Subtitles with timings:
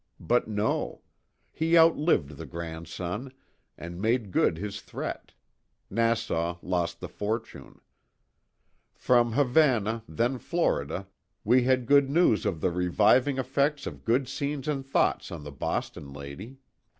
[0.19, 1.03] But no.
[1.51, 3.31] He outlived the grandson,
[3.77, 5.31] and made good his threat
[5.91, 7.79] Nassau lost the fortune.
[8.95, 11.07] From Havana, then Florida,
[11.43, 12.45] we had good THE TWO WILLS.
[12.45, 16.57] 143 news of the reviving effects of changed scenes and thoughts on the Boston lady.